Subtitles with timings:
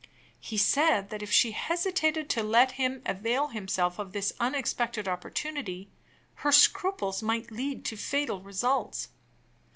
[0.39, 5.91] He said that if she hesitated to let him avail himself of this unexpected opportunity,
[6.37, 9.09] her scruples might lead to fatal results.